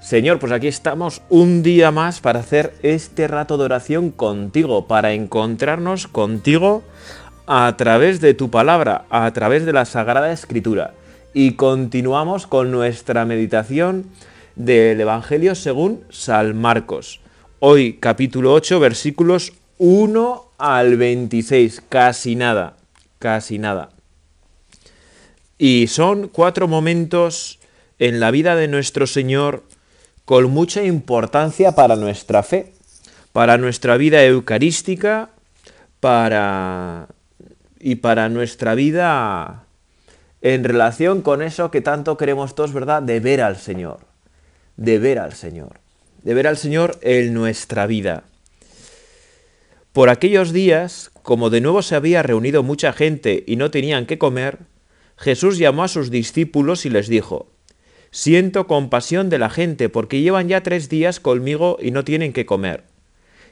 [0.00, 5.12] Señor, pues aquí estamos un día más para hacer este rato de oración contigo, para
[5.12, 6.84] encontrarnos contigo
[7.46, 10.94] a través de tu palabra, a través de la Sagrada Escritura.
[11.34, 14.06] Y continuamos con nuestra meditación
[14.54, 17.20] del Evangelio según San Marcos.
[17.58, 22.76] Hoy capítulo 8 versículos 1 al 26, casi nada,
[23.18, 23.90] casi nada.
[25.58, 27.58] Y son cuatro momentos
[27.98, 29.64] en la vida de nuestro Señor
[30.28, 32.74] con mucha importancia para nuestra fe,
[33.32, 35.30] para nuestra vida eucarística,
[36.00, 37.08] para
[37.80, 39.64] y para nuestra vida
[40.42, 43.02] en relación con eso que tanto queremos todos, ¿verdad?
[43.02, 44.00] De ver al Señor,
[44.76, 45.80] de ver al Señor,
[46.22, 48.24] de ver al Señor en nuestra vida.
[49.94, 54.18] Por aquellos días, como de nuevo se había reunido mucha gente y no tenían que
[54.18, 54.58] comer,
[55.16, 57.48] Jesús llamó a sus discípulos y les dijo,
[58.10, 62.46] Siento compasión de la gente porque llevan ya tres días conmigo y no tienen que
[62.46, 62.84] comer.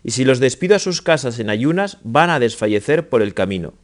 [0.03, 3.75] Y si los despido a sus casas en ayunas, van a desfallecer por el camino.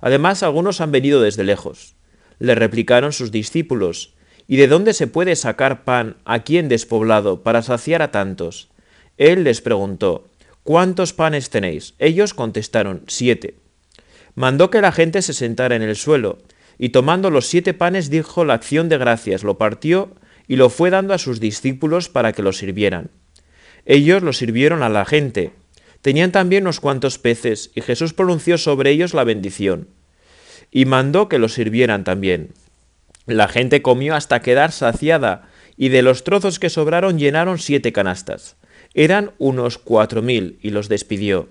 [0.00, 1.96] Además, algunos han venido desde lejos.
[2.38, 4.14] Le replicaron sus discípulos,
[4.50, 8.68] ¿Y de dónde se puede sacar pan aquí en despoblado para saciar a tantos?
[9.16, 10.28] Él les preguntó,
[10.64, 11.94] ¿cuántos panes tenéis?
[12.00, 13.54] Ellos contestaron, siete.
[14.34, 16.38] Mandó que la gente se sentara en el suelo,
[16.82, 20.14] y tomando los siete panes dijo la acción de gracias, lo partió
[20.48, 23.10] y lo fue dando a sus discípulos para que lo sirvieran.
[23.84, 25.52] Ellos lo sirvieron a la gente.
[26.00, 29.88] Tenían también unos cuantos peces, y Jesús pronunció sobre ellos la bendición.
[30.70, 32.54] Y mandó que lo sirvieran también.
[33.26, 38.56] La gente comió hasta quedar saciada, y de los trozos que sobraron llenaron siete canastas.
[38.94, 41.50] Eran unos cuatro mil, y los despidió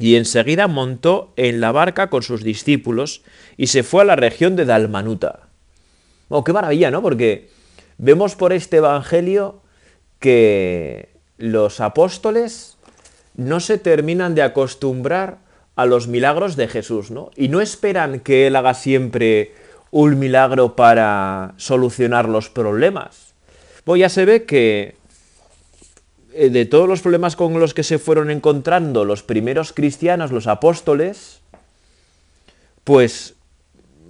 [0.00, 3.22] y enseguida montó en la barca con sus discípulos
[3.58, 5.48] y se fue a la región de Dalmanuta.
[6.30, 7.02] Oh, qué maravilla, ¿no?
[7.02, 7.50] Porque
[7.98, 9.60] vemos por este Evangelio
[10.18, 12.78] que los apóstoles
[13.36, 15.38] no se terminan de acostumbrar
[15.76, 17.30] a los milagros de Jesús, ¿no?
[17.36, 19.52] Y no esperan que Él haga siempre
[19.90, 23.34] un milagro para solucionar los problemas.
[23.84, 24.96] Pues ya se ve que
[26.32, 31.40] de todos los problemas con los que se fueron encontrando los primeros cristianos, los apóstoles,
[32.84, 33.34] pues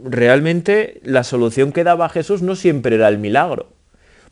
[0.03, 3.69] realmente la solución que daba Jesús no siempre era el milagro.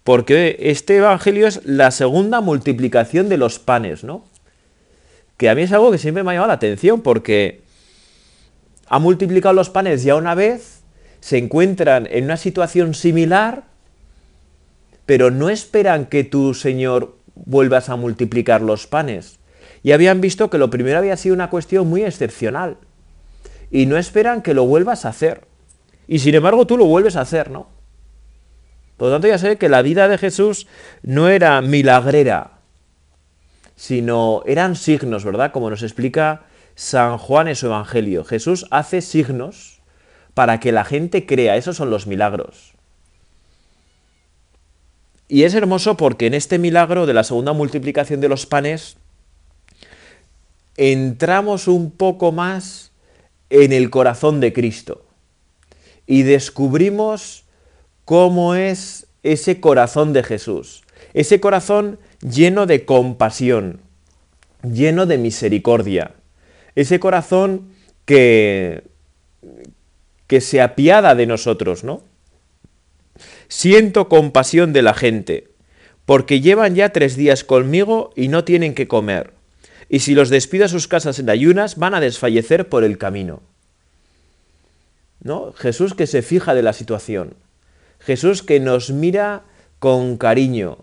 [0.04, 4.24] Porque este evangelio es la segunda multiplicación de los panes, ¿no?
[5.36, 7.62] Que a mí es algo que siempre me ha llamado la atención porque
[8.88, 10.80] ha multiplicado los panes ya una vez,
[11.20, 13.64] se encuentran en una situación similar,
[15.04, 19.38] pero no esperan que tu Señor vuelvas a multiplicar los panes.
[19.82, 22.78] Y habían visto que lo primero había sido una cuestión muy excepcional.
[23.70, 25.42] Y no esperan que lo vuelvas a hacer.
[26.06, 27.68] Y sin embargo tú lo vuelves a hacer, ¿no?
[28.96, 30.66] Por lo tanto ya sé que la vida de Jesús
[31.02, 32.58] no era milagrera,
[33.76, 35.52] sino eran signos, ¿verdad?
[35.52, 36.42] Como nos explica
[36.74, 38.24] San Juan en su Evangelio.
[38.24, 39.82] Jesús hace signos
[40.34, 41.56] para que la gente crea.
[41.56, 42.74] Esos son los milagros.
[45.28, 48.96] Y es hermoso porque en este milagro de la segunda multiplicación de los panes
[50.76, 52.92] entramos un poco más
[53.50, 55.04] en el corazón de Cristo
[56.06, 57.44] y descubrimos
[58.06, 63.80] cómo es ese corazón de Jesús, ese corazón lleno de compasión,
[64.62, 66.12] lleno de misericordia,
[66.74, 67.68] ese corazón
[68.06, 68.84] que,
[70.26, 72.02] que se apiada de nosotros, ¿no?
[73.48, 75.48] Siento compasión de la gente,
[76.04, 79.32] porque llevan ya tres días conmigo y no tienen que comer.
[79.88, 83.40] Y si los despido a sus casas en ayunas, van a desfallecer por el camino.
[85.22, 85.52] ¿No?
[85.52, 87.34] Jesús que se fija de la situación.
[87.98, 89.42] Jesús que nos mira
[89.78, 90.78] con cariño.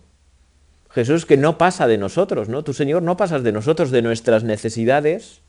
[0.89, 2.63] Jesús que no pasa de nosotros, ¿no?
[2.63, 5.41] Tu Señor no pasas de nosotros, de nuestras necesidades,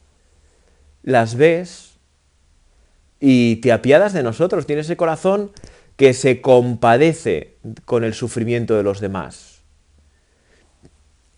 [1.02, 1.92] las ves
[3.20, 4.66] y te apiadas de nosotros.
[4.66, 5.52] Tienes ese corazón
[5.96, 9.62] que se compadece con el sufrimiento de los demás.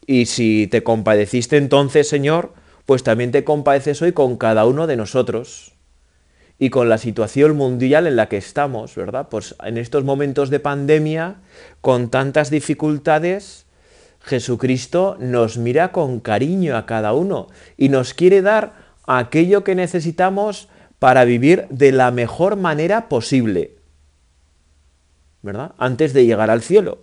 [0.06, 2.55] Y si te compadeciste entonces, Señor,
[2.87, 5.75] pues también te compadeces hoy con cada uno de nosotros
[6.58, 9.28] y con la situación mundial en la que estamos, ¿verdad?
[9.31, 11.37] Pues en estos momentos de pandemia,
[11.81, 13.66] con tantas dificultades,
[14.20, 18.72] Jesucristo nos mira con cariño a cada uno y nos quiere dar
[19.06, 20.69] aquello que necesitamos
[20.99, 23.77] para vivir de la mejor manera posible.
[25.78, 26.98] Antes de llegar al cielo.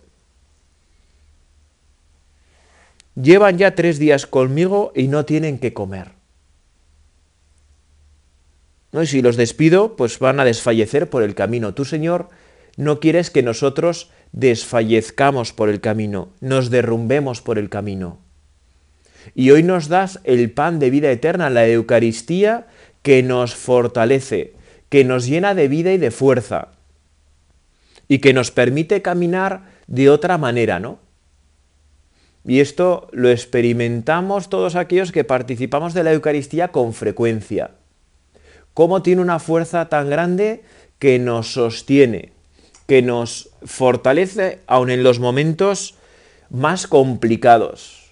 [3.16, 6.12] Llevan ya tres días conmigo y no tienen que comer.
[8.92, 9.04] ¿No?
[9.04, 11.74] Y si los despido, pues van a desfallecer por el camino.
[11.74, 12.30] Tú, Señor,
[12.78, 18.20] no quieres que nosotros desfallezcamos por el camino, nos derrumbemos por el camino.
[19.34, 22.68] Y hoy nos das el pan de vida eterna, la Eucaristía,
[23.02, 24.54] que nos fortalece,
[24.90, 26.70] que nos llena de vida y de fuerza,
[28.08, 31.00] y que nos permite caminar de otra manera, ¿no?
[32.48, 37.72] Y esto lo experimentamos todos aquellos que participamos de la Eucaristía con frecuencia.
[38.76, 40.64] Cómo tiene una fuerza tan grande
[41.00, 42.34] que nos sostiene,
[42.88, 45.96] que nos fortalece aun en los momentos
[46.52, 48.12] más complicados.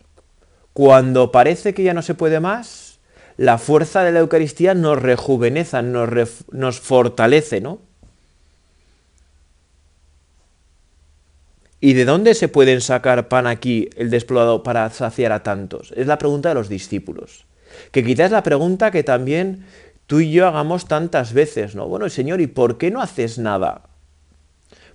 [0.74, 3.00] Cuando parece que ya no se puede más,
[3.38, 6.10] la fuerza de la Eucaristía nos rejuvenece, nos,
[6.52, 7.80] nos fortalece, ¿no?
[11.86, 15.94] ¿Y de dónde se pueden sacar pan aquí el desplodado para saciar a tantos?
[15.98, 17.46] Es la pregunta de los discípulos.
[17.92, 19.66] Que quizás es la pregunta que también
[20.08, 21.90] tú y yo hagamos tantas veces, ¿no?
[21.90, 23.90] Bueno, Señor, ¿y por qué no haces nada?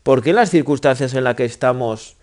[0.03, 2.17] ¿Por qué las circunstancias en las que estamos,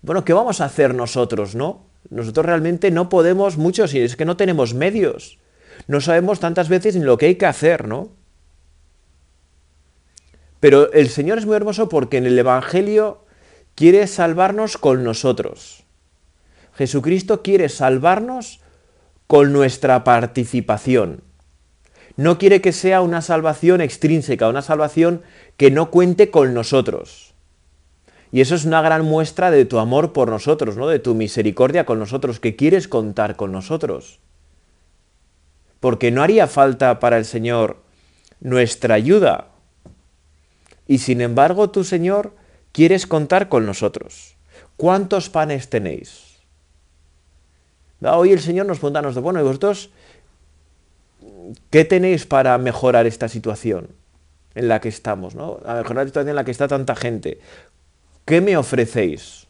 [0.00, 1.84] bueno, qué vamos a hacer nosotros, no?
[2.08, 5.38] Nosotros realmente no podemos mucho si es que no tenemos medios.
[5.86, 8.08] No sabemos tantas veces ni lo que hay que hacer, ¿no?
[10.60, 13.21] Pero el Señor es muy hermoso porque en el Evangelio
[13.74, 15.84] quiere salvarnos con nosotros.
[16.74, 18.60] Jesucristo quiere salvarnos
[19.26, 21.22] con nuestra participación.
[22.16, 25.22] No quiere que sea una salvación extrínseca, una salvación
[25.56, 27.32] que no cuente con nosotros.
[28.30, 30.88] Y eso es una gran muestra de tu amor por nosotros, ¿no?
[30.88, 34.20] De tu misericordia con nosotros, que quieres contar con nosotros.
[35.80, 37.82] Porque no haría falta para el Señor
[38.40, 39.48] nuestra ayuda.
[40.86, 42.34] Y sin embargo, tu Señor
[42.72, 44.36] quieres contar con nosotros.
[44.76, 46.38] ¿Cuántos panes tenéis?
[48.00, 49.90] Hoy el Señor nos pregunta, bueno, ¿y vosotros
[51.70, 54.02] qué tenéis para mejorar esta situación?
[54.54, 55.60] en la que estamos, ¿no?
[55.64, 57.40] A mejorar la situación en la que está tanta gente.
[58.24, 59.46] ¿Qué me ofrecéis?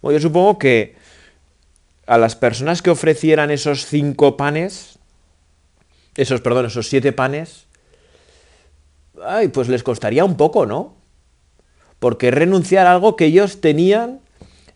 [0.00, 0.96] Bueno, yo supongo que
[2.06, 4.98] a las personas que ofrecieran esos cinco panes,
[6.16, 7.66] esos, perdón, esos siete panes,
[9.24, 10.94] ay, pues les costaría un poco, ¿no?
[12.04, 14.20] Porque renunciar a algo que ellos tenían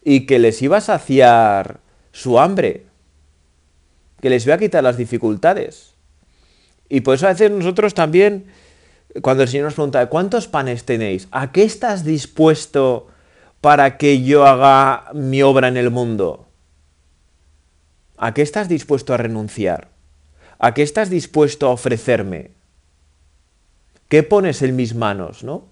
[0.03, 1.81] y que les iba a saciar
[2.11, 2.87] su hambre,
[4.23, 5.93] que les iba a quitar las dificultades.
[6.89, 8.47] Y por eso a veces nosotros también,
[9.21, 11.29] cuando el Señor nos pregunta, ¿cuántos panes tenéis?
[11.31, 13.09] ¿A qué estás dispuesto
[13.61, 16.49] para que yo haga mi obra en el mundo?
[18.17, 19.89] ¿A qué estás dispuesto a renunciar?
[20.59, 22.53] ¿A qué estás dispuesto a ofrecerme?
[24.09, 25.68] ¿Qué pones en mis manos, no?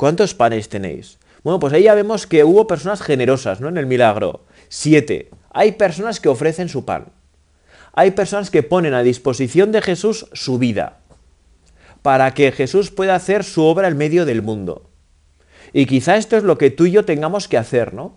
[0.00, 1.18] ¿Cuántos panes tenéis?
[1.44, 3.68] Bueno, pues ahí ya vemos que hubo personas generosas, ¿no?
[3.68, 4.46] En el milagro.
[4.70, 5.28] Siete.
[5.50, 7.12] Hay personas que ofrecen su pan
[7.92, 10.98] hay personas que ponen a disposición de Jesús su vida,
[12.02, 14.88] para que Jesús pueda hacer su obra en medio del mundo.
[15.72, 18.16] Y quizá esto es lo que tú y yo tengamos que hacer, ¿no?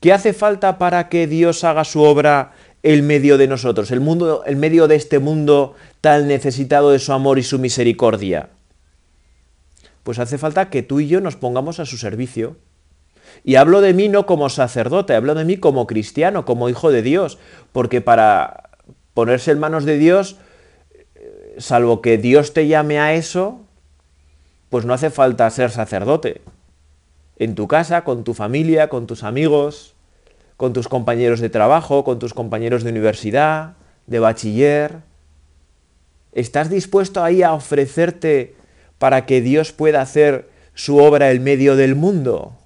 [0.00, 2.52] ¿Qué hace falta para que Dios haga su obra
[2.82, 7.12] en medio de nosotros, el mundo, en medio de este mundo tan necesitado de su
[7.12, 8.50] amor y su misericordia?
[10.08, 12.56] Pues hace falta que tú y yo nos pongamos a su servicio.
[13.44, 17.02] Y hablo de mí no como sacerdote, hablo de mí como cristiano, como hijo de
[17.02, 17.38] Dios,
[17.72, 18.70] porque para
[19.12, 20.36] ponerse en manos de Dios,
[21.58, 23.60] salvo que Dios te llame a eso,
[24.70, 26.40] pues no hace falta ser sacerdote.
[27.36, 29.94] En tu casa, con tu familia, con tus amigos,
[30.56, 33.74] con tus compañeros de trabajo, con tus compañeros de universidad,
[34.06, 35.00] de bachiller.
[36.32, 38.56] ¿Estás dispuesto ahí a ofrecerte
[38.98, 42.56] para que Dios pueda hacer su obra en medio del mundo?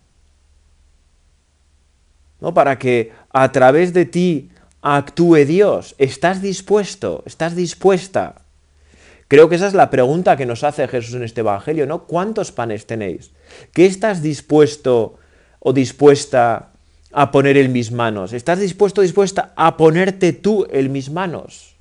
[2.40, 2.54] ¿No?
[2.54, 5.94] Para que a través de ti actúe Dios?
[5.98, 7.22] ¿Estás dispuesto?
[7.24, 8.42] ¿Estás dispuesta?
[9.28, 12.06] Creo que esa es la pregunta que nos hace Jesús en este Evangelio, ¿no?
[12.06, 13.30] ¿Cuántos panes tenéis?
[13.72, 15.18] ¿Qué estás dispuesto
[15.58, 16.72] o dispuesta
[17.12, 18.34] a poner en mis manos?
[18.34, 21.76] ¿Estás dispuesto o dispuesta a ponerte tú en mis manos?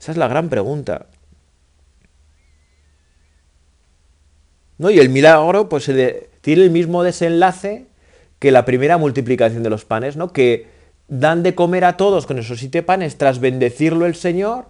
[0.00, 1.08] Esa es la gran pregunta.
[4.78, 4.90] ¿No?
[4.90, 7.86] Y el milagro pues, tiene el mismo desenlace
[8.38, 10.32] que la primera multiplicación de los panes, ¿no?
[10.32, 10.66] Que
[11.08, 14.66] dan de comer a todos con esos siete panes tras bendecirlo el Señor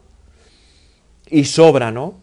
[1.28, 2.14] y sobra, ¿no?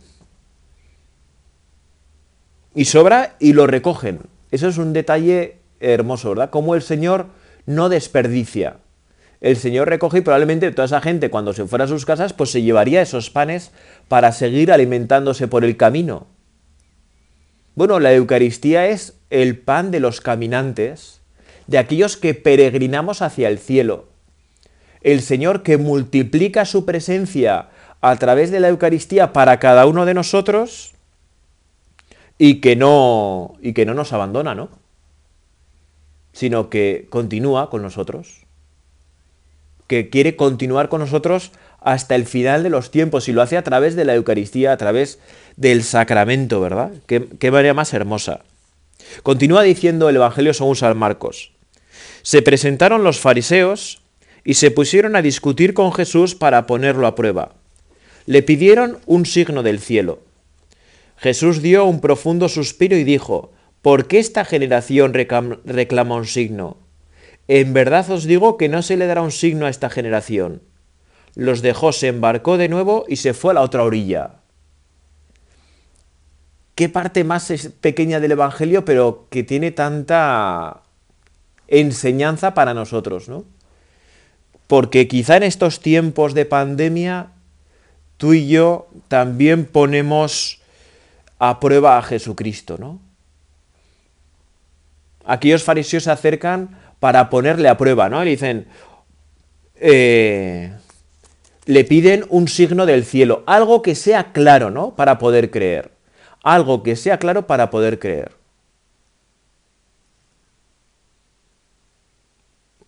[2.75, 4.21] Y sobra y lo recogen.
[4.51, 6.50] Eso es un detalle hermoso, ¿verdad?
[6.50, 7.27] Como el Señor
[7.65, 8.77] no desperdicia.
[9.41, 12.51] el Señor recoge y probablemente toda esa gente cuando se fuera a sus casas pues
[12.51, 13.71] se llevaría esos panes
[14.07, 16.27] para seguir alimentándose por el camino.
[17.73, 21.21] Bueno, la Eucaristía es el pan de los caminantes,
[21.67, 24.09] de aquellos que peregrinamos hacia el cielo.
[25.01, 27.69] El Señor que multiplica su presencia
[28.01, 30.93] a través de la Eucaristía para cada uno de nosotros
[32.37, 34.69] y que no y que no nos abandona, ¿no?
[36.33, 38.45] Sino que continúa con nosotros.
[39.87, 41.51] Que quiere continuar con nosotros
[41.81, 44.77] hasta el final de los tiempos y lo hace a través de la Eucaristía, a
[44.77, 45.19] través
[45.57, 46.91] del sacramento, ¿verdad?
[47.07, 48.41] Qué, qué manera más hermosa.
[49.23, 51.51] Continúa diciendo el Evangelio según San Marcos.
[52.21, 54.01] Se presentaron los fariseos
[54.43, 57.55] y se pusieron a discutir con Jesús para ponerlo a prueba.
[58.27, 60.19] Le pidieron un signo del cielo.
[61.17, 66.77] Jesús dio un profundo suspiro y dijo, ¿por qué esta generación reclama un signo?
[67.47, 70.61] En verdad os digo que no se le dará un signo a esta generación.
[71.35, 74.41] Los dejó, se embarcó de nuevo y se fue a la otra orilla.
[76.75, 80.81] ¿Qué parte más pequeña del Evangelio, pero que tiene tanta
[81.67, 83.45] enseñanza para nosotros, ¿no?
[84.67, 87.31] Porque quizá en estos tiempos de pandemia,
[88.17, 90.61] tú y yo también ponemos
[91.39, 93.00] a prueba a Jesucristo, ¿no?
[95.25, 98.23] Aquellos fariseos se acercan para ponerle a prueba, ¿no?
[98.23, 98.67] Le dicen,
[99.75, 100.73] eh,
[101.65, 104.95] le piden un signo del cielo, algo que sea claro, ¿no?
[104.95, 105.91] Para poder creer.
[106.43, 108.31] Algo que sea claro para poder creer.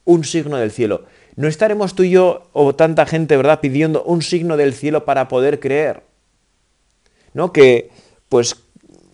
[0.06, 1.06] Un signo del cielo.
[1.36, 5.28] ¿No estaremos tú y yo o tanta gente, ¿verdad?, pidiendo un signo del cielo para
[5.28, 6.04] poder creer?
[7.34, 7.54] ¿No?
[7.54, 7.90] Que,
[8.30, 8.58] pues,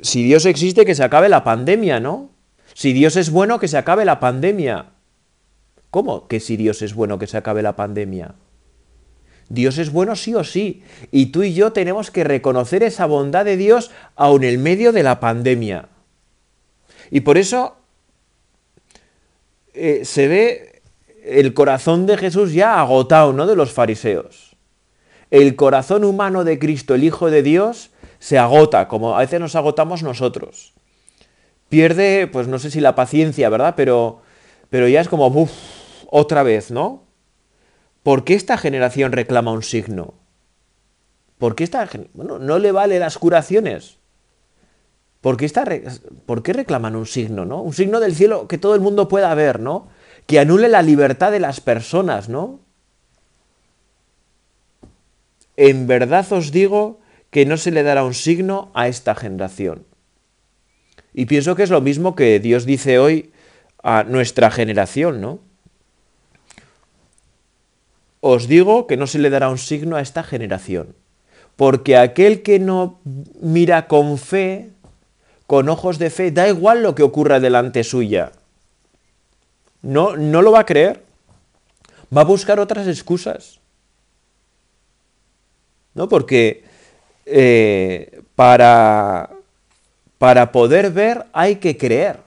[0.01, 2.29] si Dios existe, que se acabe la pandemia, ¿no?
[2.73, 4.87] Si Dios es bueno, que se acabe la pandemia.
[5.91, 8.35] ¿Cómo que si Dios es bueno, que se acabe la pandemia?
[9.49, 10.83] Dios es bueno sí o sí.
[11.11, 15.03] Y tú y yo tenemos que reconocer esa bondad de Dios aun en medio de
[15.03, 15.89] la pandemia.
[17.11, 17.75] Y por eso
[19.73, 20.81] eh, se ve
[21.25, 23.47] el corazón de Jesús ya agotado, ¿no?
[23.47, 24.55] De los fariseos.
[25.31, 29.55] El corazón humano de Cristo, el Hijo de Dios, se agota, como a veces nos
[29.55, 30.73] agotamos nosotros.
[31.69, 33.75] Pierde, pues no sé si la paciencia, ¿verdad?
[33.77, 34.21] Pero,
[34.69, 35.51] pero ya es como, uff,
[36.09, 37.03] otra vez, ¿no?
[38.03, 40.13] ¿Por qué esta generación reclama un signo?
[41.37, 43.97] ¿Por qué esta bueno, no le vale las curaciones?
[45.21, 45.51] ¿Por qué,
[46.25, 47.61] ¿Por qué reclaman un signo, no?
[47.61, 49.87] Un signo del cielo que todo el mundo pueda ver, ¿no?
[50.27, 52.61] Que anule la libertad de las personas, ¿no?
[55.57, 57.01] En verdad os digo
[57.31, 59.85] que no se le dará un signo a esta generación.
[61.13, 63.31] Y pienso que es lo mismo que Dios dice hoy
[63.83, 65.39] a nuestra generación, ¿no?
[68.21, 70.95] Os digo que no se le dará un signo a esta generación,
[71.55, 72.99] porque aquel que no
[73.41, 74.71] mira con fe,
[75.47, 78.31] con ojos de fe, da igual lo que ocurra delante suya.
[79.81, 81.03] No, no lo va a creer.
[82.15, 83.59] Va a buscar otras excusas.
[85.93, 86.09] ¿No?
[86.09, 86.63] Porque
[87.25, 89.29] eh, para,
[90.17, 92.17] para poder ver hay que creer.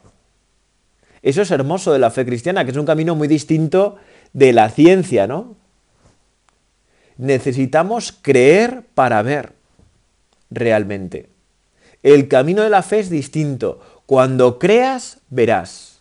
[1.22, 3.96] Eso es hermoso de la fe cristiana, que es un camino muy distinto
[4.32, 5.56] de la ciencia, ¿no?
[7.22, 9.52] Necesitamos creer para ver
[10.50, 11.28] realmente.
[12.02, 13.80] El camino de la fe es distinto.
[14.06, 16.00] Cuando creas, verás.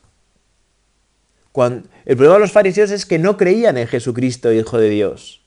[1.53, 5.41] el problema de los fariseos es que no creían en Jesucristo, Hijo de Dios.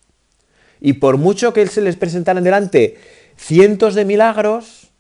[0.81, 2.97] Y por mucho que se les presentaran delante
[3.37, 4.93] cientos de milagros,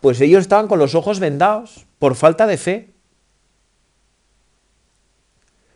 [0.00, 2.90] pues ellos estaban con los ojos vendados por falta de fe.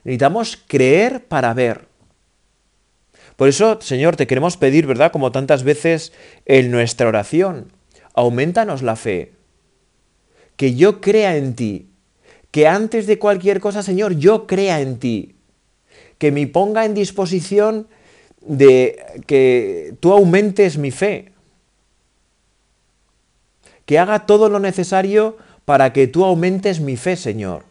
[0.05, 1.90] Necesitamos creer para ver.
[3.41, 5.13] Por eso, Señor, te queremos pedir, ¿verdad?
[5.13, 6.13] Como tantas veces
[6.45, 7.73] en nuestra oración,
[8.13, 9.33] aumentanos la fe,
[10.57, 11.89] que yo crea en ti,
[12.51, 15.37] que antes de cualquier cosa, Señor, yo crea en ti,
[16.19, 17.89] que me ponga en disposición
[18.43, 21.33] de que tú aumentes mi fe,
[23.87, 27.70] que haga todo lo necesario para que tú aumentes mi fe, Señor.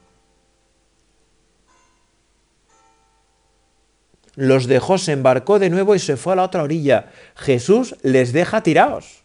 [4.39, 7.11] Los dejó, se embarcó de nuevo y se fue a la otra orilla.
[7.35, 9.23] Jesús les deja tirados.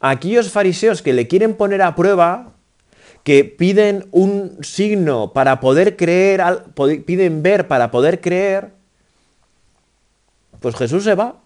[0.00, 2.54] Aquellos fariseos que le quieren poner a prueba,
[3.24, 6.42] que piden un signo para poder creer,
[7.04, 8.70] piden ver para poder creer,
[10.60, 11.42] pues Jesús se va.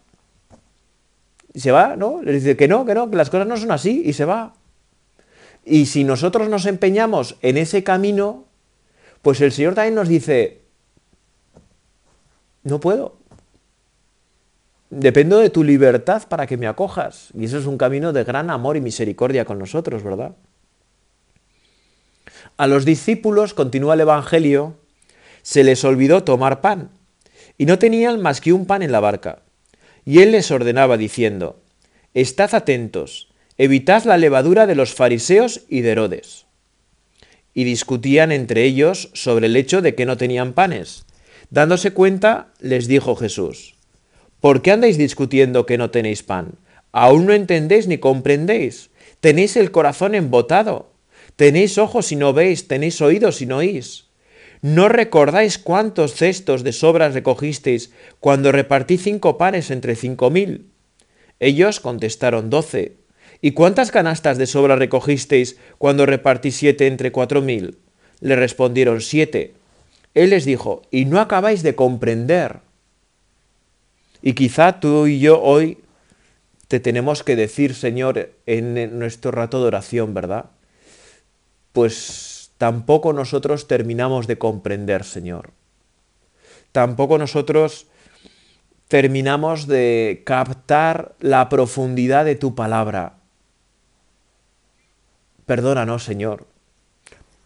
[1.52, 2.22] Y se va, ¿no?
[2.22, 4.54] Les dice que no, que no, que las cosas no son así y se va.
[5.64, 8.44] Y si nosotros nos empeñamos en ese camino,
[9.22, 10.57] pues el Señor también nos dice,
[12.68, 13.16] No puedo.
[14.90, 17.30] Dependo de tu libertad para que me acojas.
[17.34, 20.36] Y eso es un camino de gran amor y misericordia con nosotros, ¿verdad?
[22.58, 24.76] A los discípulos, continúa el Evangelio,
[25.42, 26.90] se les olvidó tomar pan,
[27.56, 29.42] y no tenían más que un pan en la barca.
[30.04, 31.60] Y él les ordenaba diciendo,
[32.12, 36.46] Estad atentos, evitad la levadura de los fariseos y de Herodes.
[37.54, 41.06] Y discutían entre ellos sobre el hecho de que no tenían panes.
[41.50, 43.74] Dándose cuenta, les dijo Jesús,
[44.40, 46.52] ¿por qué andáis discutiendo que no tenéis pan?
[46.92, 48.90] ¿Aún no entendéis ni comprendéis?
[49.20, 50.92] ¿Tenéis el corazón embotado?
[51.36, 54.08] Tenéis ojos y no veis, tenéis oídos y no oís.
[54.60, 60.66] ¿No recordáis cuántos cestos de sobras recogisteis cuando repartí cinco panes entre cinco mil?
[61.38, 62.96] Ellos contestaron doce.
[63.40, 67.78] ¿Y cuántas canastas de sobra recogisteis cuando repartí siete entre cuatro mil?
[68.20, 69.54] Le respondieron siete.
[70.14, 72.60] Él les dijo, y no acabáis de comprender.
[74.22, 75.78] Y quizá tú y yo hoy
[76.66, 80.50] te tenemos que decir, Señor, en nuestro rato de oración, ¿verdad?
[81.78, 85.52] pues tampoco nosotros terminamos de comprender, Señor.
[86.72, 87.86] Tampoco nosotros
[88.88, 93.14] terminamos de captar la profundidad de tu palabra.
[95.46, 96.46] Perdónanos, Señor.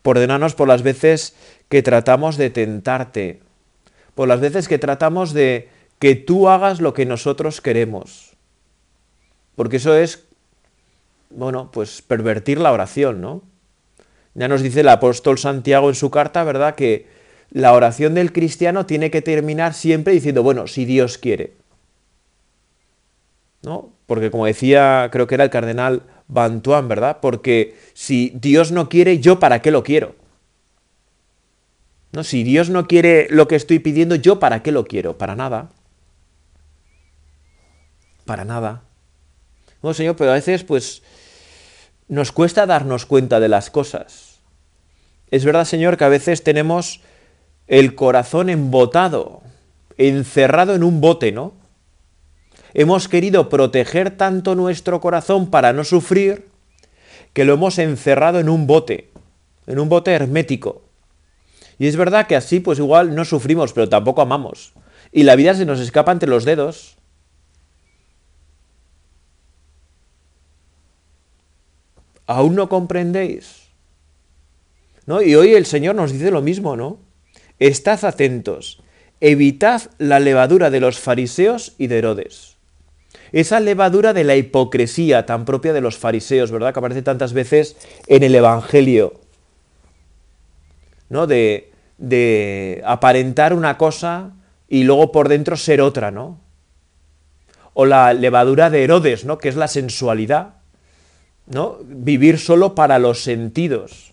[0.00, 1.36] Perdónanos por las veces
[1.72, 3.40] que tratamos de tentarte,
[4.14, 8.32] por las veces que tratamos de que tú hagas lo que nosotros queremos.
[9.56, 10.26] Porque eso es,
[11.30, 13.40] bueno, pues pervertir la oración, ¿no?
[14.34, 17.06] Ya nos dice el apóstol Santiago en su carta, ¿verdad?, que
[17.50, 21.54] la oración del cristiano tiene que terminar siempre diciendo, bueno, si Dios quiere.
[23.62, 23.94] ¿No?
[24.04, 27.20] Porque como decía, creo que era el cardenal Bantuán, ¿verdad?
[27.22, 30.20] Porque si Dios no quiere, yo para qué lo quiero.
[32.12, 32.24] ¿No?
[32.24, 35.16] Si Dios no quiere lo que estoy pidiendo, yo para qué lo quiero?
[35.16, 35.70] Para nada.
[38.26, 38.82] Para nada.
[39.80, 41.02] Bueno, Señor, pero a veces, pues,
[42.08, 44.40] nos cuesta darnos cuenta de las cosas.
[45.30, 47.00] Es verdad, Señor, que a veces tenemos
[47.66, 49.42] el corazón embotado,
[49.96, 51.54] encerrado en un bote, ¿no?
[52.74, 56.48] Hemos querido proteger tanto nuestro corazón para no sufrir
[57.32, 59.10] que lo hemos encerrado en un bote,
[59.66, 60.82] en un bote hermético.
[61.82, 64.72] Y es verdad que así pues igual no sufrimos, pero tampoco amamos.
[65.10, 66.96] Y la vida se nos escapa entre los dedos.
[72.28, 73.62] ¿Aún no comprendéis?
[75.06, 75.22] ¿No?
[75.22, 77.00] Y hoy el Señor nos dice lo mismo, ¿no?
[77.58, 78.80] Estad atentos,
[79.20, 82.58] evitad la levadura de los fariseos y de Herodes.
[83.32, 86.72] Esa levadura de la hipocresía tan propia de los fariseos, ¿verdad?
[86.72, 89.14] Que aparece tantas veces en el Evangelio.
[91.08, 91.26] ¿No?
[91.26, 91.71] De,
[92.02, 94.32] de aparentar una cosa
[94.68, 96.40] y luego por dentro ser otra, ¿no?
[97.74, 99.38] O la levadura de Herodes, ¿no?
[99.38, 100.54] Que es la sensualidad.
[101.46, 101.78] ¿no?
[101.84, 104.12] Vivir solo para los sentidos.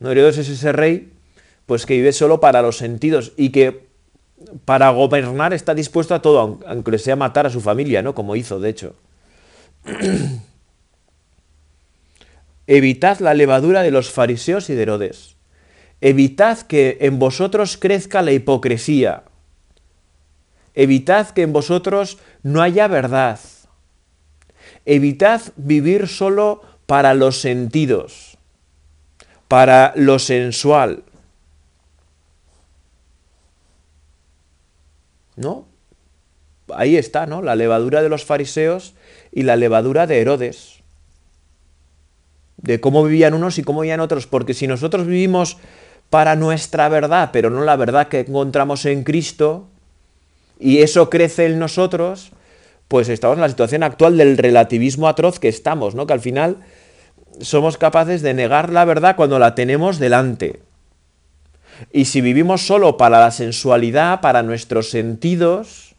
[0.00, 0.10] ¿No?
[0.10, 1.12] Herodes es ese rey,
[1.66, 3.86] pues que vive solo para los sentidos y que
[4.64, 8.14] para gobernar está dispuesto a todo, aunque sea matar a su familia, ¿no?
[8.14, 8.94] Como hizo, de hecho.
[12.66, 15.37] Evitad la levadura de los fariseos y de Herodes.
[16.00, 19.24] Evitad que en vosotros crezca la hipocresía.
[20.74, 23.40] Evitad que en vosotros no haya verdad
[24.88, 28.38] evitad vivir solo para los sentidos,
[29.46, 31.04] para lo sensual.
[35.36, 35.66] ¿No?
[36.74, 37.42] Ahí está, ¿no?
[37.42, 38.94] La levadura de los fariseos
[39.30, 40.80] y la levadura de Herodes.
[42.56, 44.26] De cómo vivían unos y cómo vivían otros.
[44.26, 45.58] Porque si nosotros vivimos
[46.10, 49.68] para nuestra verdad, pero no la verdad que encontramos en Cristo,
[50.58, 52.32] y eso crece en nosotros,
[52.88, 56.06] pues estamos en la situación actual del relativismo atroz que estamos, ¿no?
[56.06, 56.56] Que al final
[57.40, 60.60] somos capaces de negar la verdad cuando la tenemos delante.
[61.92, 65.94] Y si vivimos solo para la sensualidad, para nuestros sentidos,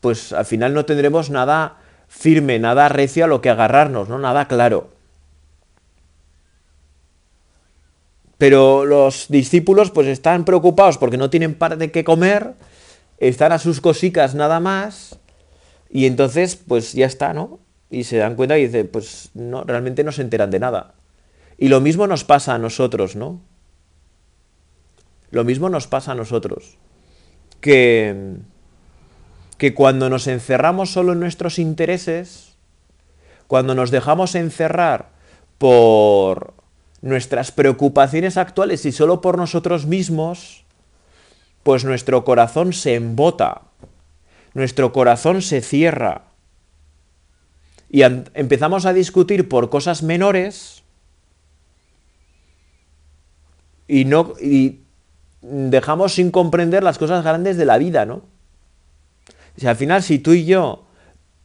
[0.00, 4.18] pues al final no tendremos nada firme, nada recio a lo que agarrarnos, ¿no?
[4.18, 4.90] Nada claro.
[8.38, 12.54] Pero los discípulos pues están preocupados porque no tienen par de qué comer
[13.18, 15.18] están a sus cosicas nada más
[15.90, 17.58] y entonces pues ya está, ¿no?
[17.90, 20.94] Y se dan cuenta y dicen, pues no, realmente no se enteran de nada.
[21.56, 23.40] Y lo mismo nos pasa a nosotros, ¿no?
[25.30, 26.76] Lo mismo nos pasa a nosotros.
[27.60, 28.36] Que,
[29.56, 32.56] que cuando nos encerramos solo en nuestros intereses,
[33.48, 35.10] cuando nos dejamos encerrar
[35.56, 36.54] por
[37.00, 40.64] nuestras preocupaciones actuales y solo por nosotros mismos,
[41.62, 43.62] pues nuestro corazón se embota,
[44.54, 46.24] nuestro corazón se cierra
[47.90, 50.82] y empezamos a discutir por cosas menores
[53.86, 54.80] y no y
[55.40, 58.22] dejamos sin comprender las cosas grandes de la vida, ¿no?
[59.56, 60.86] Si al final si tú y yo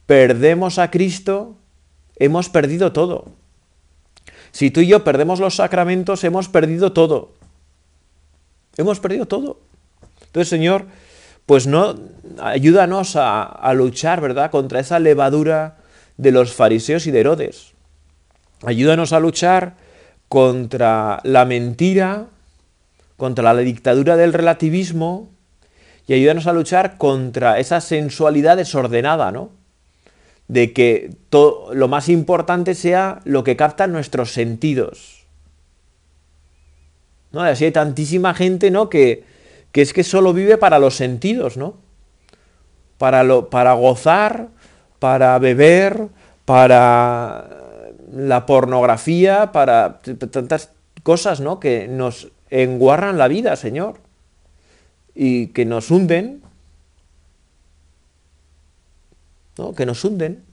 [0.06, 1.56] perdemos a Cristo,
[2.16, 3.43] hemos perdido todo.
[4.54, 7.32] Si tú y yo perdemos los sacramentos, hemos perdido todo.
[8.76, 9.58] Hemos perdido todo.
[10.26, 10.84] Entonces, Señor,
[11.44, 11.96] pues no,
[12.40, 15.78] ayúdanos a, luchar, ¿verdad?, contra esa levadura
[16.18, 17.72] de los fariseos y de Herodes.
[18.64, 19.74] Ayúdanos a luchar
[20.28, 22.26] contra la mentira,
[23.16, 25.30] contra la dictadura del relativismo
[26.06, 29.50] y ayúdanos a luchar contra esa sensualidad desordenada, ¿no?
[30.48, 35.24] De que lo más importante sea lo que captan nuestros sentidos.
[37.32, 37.42] ¿No?
[37.42, 38.88] así hay tantísima gente, ¿no?
[38.88, 39.24] Que,
[39.72, 41.74] que es que solo vive para los sentidos, ¿no?
[42.96, 44.50] Para, lo, para gozar,
[45.00, 46.10] para beber,
[46.44, 47.48] para
[48.12, 50.70] la pornografía, para tantas
[51.02, 51.58] cosas, ¿no?
[51.58, 53.98] Que nos enguarran la vida, Señor,
[55.12, 56.43] y que nos hunden,
[59.58, 59.74] ¿no?
[59.74, 60.44] Que nos hunden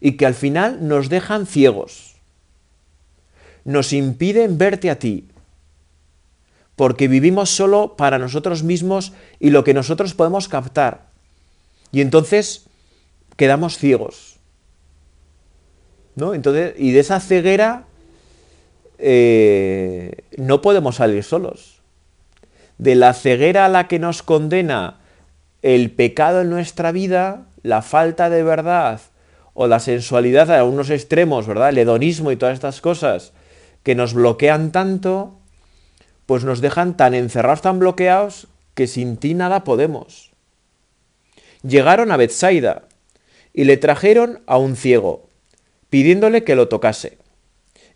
[0.00, 2.16] y que al final nos dejan ciegos,
[3.64, 5.28] nos impiden verte a ti,
[6.76, 11.08] porque vivimos solo para nosotros mismos y lo que nosotros podemos captar.
[11.90, 12.66] Y entonces
[13.36, 14.36] quedamos ciegos.
[16.16, 17.84] Entonces, y de esa ceguera
[18.98, 21.80] eh, no podemos salir solos.
[22.78, 24.98] De la ceguera a la que nos condena
[25.62, 29.00] el pecado en nuestra vida, la falta de verdad
[29.54, 31.70] o la sensualidad a unos extremos, ¿verdad?
[31.70, 33.32] El hedonismo y todas estas cosas
[33.82, 35.38] que nos bloquean tanto,
[36.26, 40.30] pues nos dejan tan encerrados, tan bloqueados, que sin ti nada podemos.
[41.62, 42.82] Llegaron a Bethsaida
[43.52, 45.28] y le trajeron a un ciego
[45.90, 47.18] pidiéndole que lo tocase.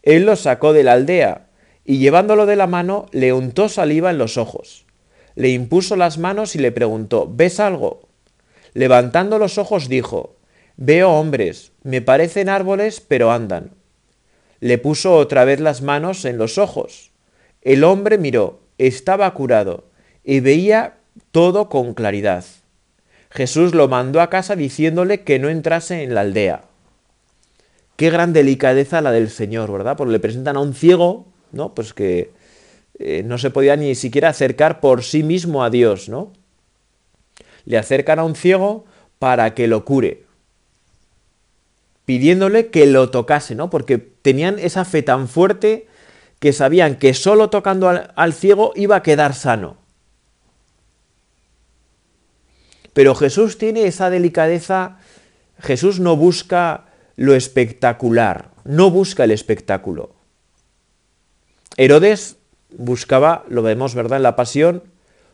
[0.02, 1.48] Él lo sacó de la aldea
[1.84, 4.86] y llevándolo de la mano le untó saliva en los ojos.
[5.34, 8.08] Le impuso las manos y le preguntó, ¿ves algo?
[8.74, 10.36] Levantando los ojos dijo,
[10.76, 13.72] Veo hombres, me parecen árboles, pero andan.
[14.60, 17.10] Le puso otra vez las manos en los ojos.
[17.60, 19.84] El hombre miró, estaba curado,
[20.24, 20.96] y veía
[21.30, 22.44] todo con claridad.
[23.30, 26.64] Jesús lo mandó a casa diciéndole que no entrase en la aldea.
[27.96, 29.96] Qué gran delicadeza la del Señor, ¿verdad?
[29.96, 31.74] Porque le presentan a un ciego, ¿no?
[31.74, 32.30] Pues que
[32.98, 36.32] eh, no se podía ni siquiera acercar por sí mismo a Dios, ¿no?
[37.64, 38.84] Le acercan a un ciego
[39.18, 40.24] para que lo cure,
[42.04, 43.70] pidiéndole que lo tocase, ¿no?
[43.70, 45.86] Porque tenían esa fe tan fuerte
[46.38, 49.76] que sabían que solo tocando al ciego iba a quedar sano.
[52.92, 54.98] Pero Jesús tiene esa delicadeza,
[55.60, 60.14] Jesús no busca lo espectacular, no busca el espectáculo.
[61.76, 62.36] Herodes
[62.76, 64.18] buscaba, lo vemos, ¿verdad?
[64.18, 64.82] En la pasión,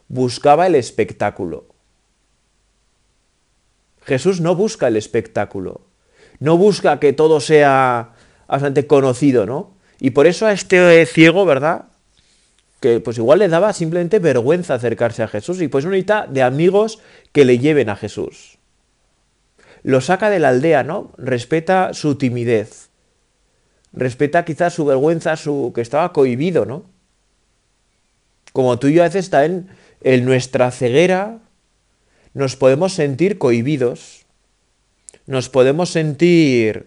[0.08, 1.66] buscaba el espectáculo.
[4.08, 5.82] Jesús no busca el espectáculo,
[6.40, 8.14] no busca que todo sea
[8.48, 9.76] bastante conocido, ¿no?
[10.00, 11.84] Y por eso a este ciego, ¿verdad?
[12.80, 17.00] Que pues igual le daba simplemente vergüenza acercarse a Jesús y pues necesita de amigos
[17.32, 18.58] que le lleven a Jesús
[19.82, 21.12] lo saca de la aldea, ¿no?
[21.16, 22.90] Respeta su timidez.
[23.92, 26.84] Respeta quizás su vergüenza, su que estaba cohibido, ¿no?
[28.52, 29.68] Como tú y yo a veces está en,
[30.02, 31.38] en nuestra ceguera
[32.38, 34.24] nos podemos sentir cohibidos.
[35.26, 36.86] Nos podemos sentir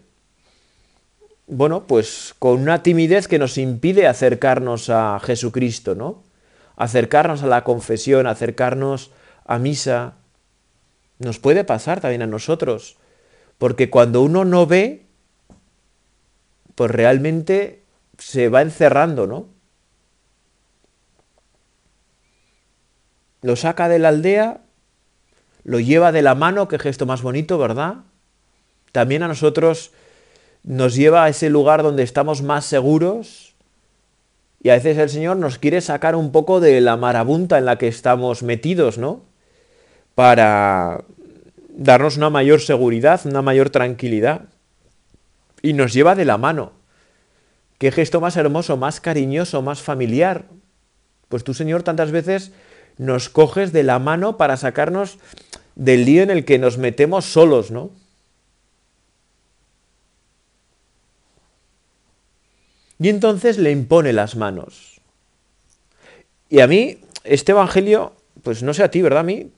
[1.45, 6.23] bueno, pues con una timidez que nos impide acercarnos a Jesucristo, ¿no?
[6.77, 9.11] Acercarnos a la confesión, acercarnos
[9.43, 10.13] a misa,
[11.19, 12.95] nos puede pasar también a nosotros,
[13.57, 15.05] porque cuando uno no ve,
[16.75, 17.83] pues realmente
[18.17, 19.49] se va encerrando, ¿no?
[23.41, 24.61] Lo saca de la aldea,
[25.63, 27.97] lo lleva de la mano, qué gesto más bonito, ¿verdad?
[28.91, 29.91] También a nosotros
[30.63, 33.55] nos lleva a ese lugar donde estamos más seguros
[34.61, 37.77] y a veces el Señor nos quiere sacar un poco de la marabunta en la
[37.77, 39.31] que estamos metidos, ¿no?
[40.15, 41.03] para
[41.69, 44.41] darnos una mayor seguridad, una mayor tranquilidad.
[45.61, 46.73] Y nos lleva de la mano.
[47.77, 50.45] Qué gesto más hermoso, más cariñoso, más familiar.
[51.29, 52.51] Pues tú, Señor, tantas veces
[52.97, 55.17] nos coges de la mano para sacarnos
[55.75, 57.91] del lío en el que nos metemos solos, ¿no?
[62.99, 65.01] Y entonces le impone las manos.
[66.49, 69.21] Y a mí, este Evangelio pues no sé a ti, ¿verdad?
[69.21, 69.51] A mí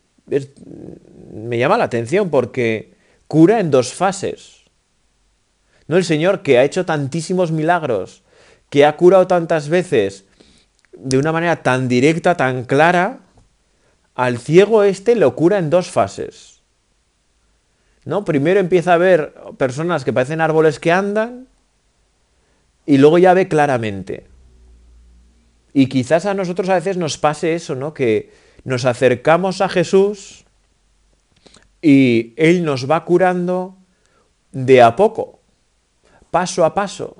[1.34, 2.93] me llama la atención porque
[3.28, 4.63] cura en dos fases.
[5.88, 5.97] ¿No?
[5.97, 8.23] El Señor que ha hecho tantísimos milagros,
[8.69, 10.26] que ha curado tantas veces
[10.93, 13.19] de una manera tan directa, tan clara,
[14.15, 16.62] al ciego este lo cura en dos fases.
[18.06, 18.26] ¿No?
[18.26, 21.47] Primero empieza a ver personas que parecen árboles que andan
[22.86, 24.28] y luego ya ve claramente.
[25.73, 27.93] Y quizás a nosotros a veces nos pase eso, ¿no?
[27.93, 28.32] Que
[28.63, 30.45] nos acercamos a Jesús
[31.82, 33.78] y Él nos va curando
[34.52, 35.39] de a poco,
[36.30, 37.17] paso a paso.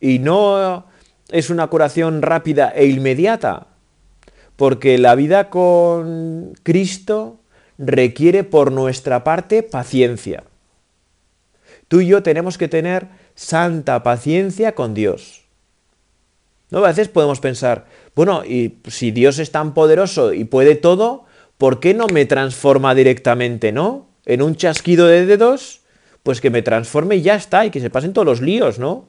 [0.00, 0.86] Y no
[1.30, 3.68] es una curación rápida e inmediata,
[4.56, 7.40] porque la vida con Cristo
[7.78, 10.44] requiere por nuestra parte paciencia.
[11.88, 15.42] Tú y yo tenemos que tener santa paciencia con Dios.
[16.70, 16.78] ¿No?
[16.78, 21.24] A veces podemos pensar, bueno, y si Dios es tan poderoso y puede todo,
[21.58, 24.08] ¿por qué no me transforma directamente, no?
[24.24, 25.82] En un chasquido de dedos,
[26.22, 29.08] pues que me transforme y ya está, y que se pasen todos los líos, ¿no?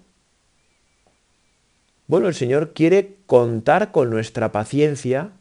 [2.08, 5.32] Bueno, el Señor quiere contar con nuestra paciencia,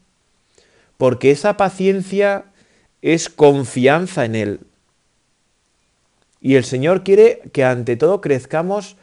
[0.97, 2.47] porque esa paciencia
[3.03, 4.61] es confianza en Él.
[6.41, 8.97] Y el Señor quiere que ante todo crezcamos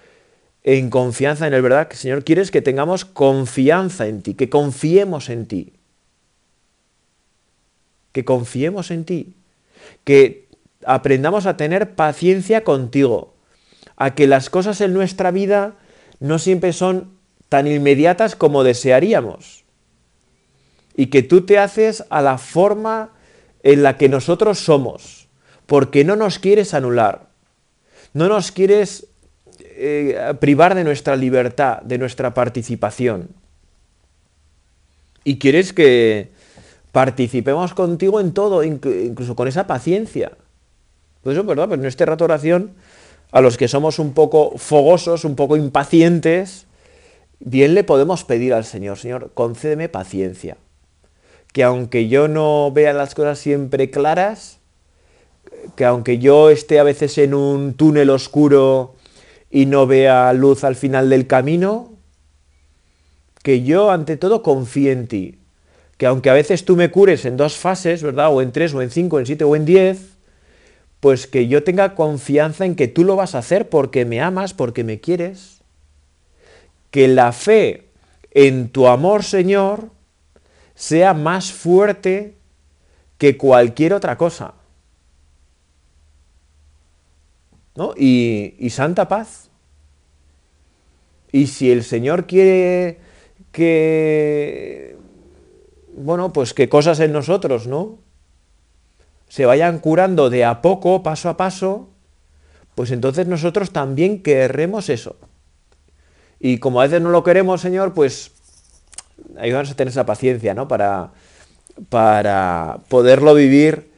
[0.64, 1.88] en confianza en Él, ¿verdad?
[1.88, 5.74] Que el Señor quiere que tengamos confianza en ti, que confiemos en ti.
[8.12, 9.36] Que confiemos en ti.
[10.04, 10.48] Que
[10.86, 13.34] aprendamos a tener paciencia contigo.
[13.96, 15.76] A que las cosas en nuestra vida
[16.20, 17.21] no siempre son
[17.52, 19.66] tan inmediatas como desearíamos.
[20.96, 23.10] Y que tú te haces a la forma
[23.62, 25.28] en la que nosotros somos,
[25.66, 27.28] porque no nos quieres anular,
[28.14, 29.08] no nos quieres
[29.60, 33.28] eh, privar de nuestra libertad, de nuestra participación.
[35.26, 36.32] Y quieres que
[36.94, 40.32] participemos contigo en todo, incluso con esa paciencia.
[41.22, 41.68] Pues eso, ¿verdad?
[41.68, 42.72] Pues en este rato oración,
[43.34, 46.68] a los que somos un poco fogosos, un poco impacientes,
[47.44, 50.58] bien le podemos pedir al Señor, Señor, concédeme paciencia.
[51.52, 54.60] Que aunque yo no vea las cosas siempre claras,
[55.76, 58.96] que aunque yo esté a veces en un túnel oscuro
[59.50, 61.92] y no vea luz al final del camino,
[63.44, 65.40] que yo ante todo confíe en ti.
[65.98, 68.34] Que aunque a veces tú me cures en dos fases, ¿verdad?
[68.34, 70.18] O en tres, o en cinco, en siete, o en diez,
[71.00, 74.54] pues que yo tenga confianza en que tú lo vas a hacer porque me amas,
[74.54, 75.61] porque me quieres
[76.92, 77.90] que la fe
[78.32, 79.90] en tu amor, Señor,
[80.76, 82.38] sea más fuerte
[83.18, 84.54] que cualquier otra cosa.
[87.76, 87.94] ¿No?
[87.98, 89.50] Y, y santa paz.
[91.32, 93.00] Y si el Señor quiere
[93.52, 94.98] que,
[95.96, 98.00] bueno, pues que cosas en nosotros, ¿no?
[99.30, 101.90] Se vayan curando de a poco, paso a paso,
[102.76, 105.16] pues entonces nosotros también querremos eso.
[106.42, 108.32] Y como a veces no lo queremos, Señor, pues
[109.38, 110.68] ayúdanos a tener esa paciencia, ¿no?
[110.68, 111.12] Para,
[111.90, 113.92] para poderlo vivir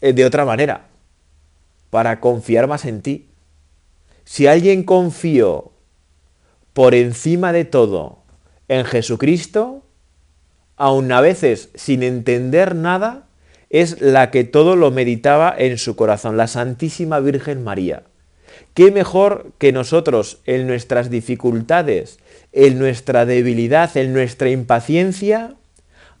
[0.00, 0.88] eh, de otra manera,
[1.90, 3.28] para confiar más en ti.
[4.24, 5.70] Si alguien confió
[6.72, 8.18] por encima de todo
[8.66, 9.84] en Jesucristo,
[10.76, 13.28] aun a veces sin entender nada,
[13.70, 18.02] es la que todo lo meditaba en su corazón, la Santísima Virgen María.
[18.74, 22.18] ¿Qué mejor que nosotros en nuestras dificultades,
[22.52, 25.54] en nuestra debilidad, en nuestra impaciencia,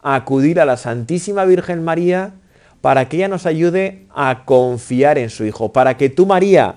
[0.02, 2.34] acudir a la Santísima Virgen María
[2.80, 6.76] para que ella nos ayude a confiar en su Hijo, para que tú María,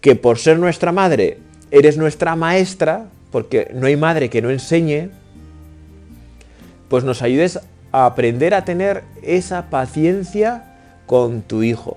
[0.00, 1.38] que por ser nuestra madre,
[1.70, 5.10] eres nuestra maestra, porque no hay madre que no enseñe,
[6.88, 7.58] pues nos ayudes
[7.92, 11.96] a aprender a tener esa paciencia con tu Hijo